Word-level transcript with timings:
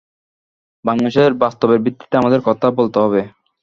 বাংলাদেশের 0.85 1.31
বাস্তবতার 1.43 1.83
ভিত্তিতে 1.85 2.15
আমাদের 2.17 2.41
কথা 2.47 2.67
বলতে 2.79 2.97
হবে। 3.03 3.21